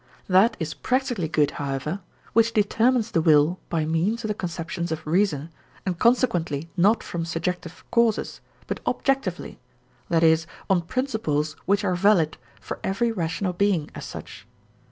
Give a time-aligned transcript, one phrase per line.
[0.27, 1.99] That is practically good, however,
[2.33, 5.51] which determines the will by means of the conceptions of reason,
[5.85, 9.59] and consequently not from subjective causes, but objectively,
[10.09, 14.47] that is on principles which are valid for every rational being as such.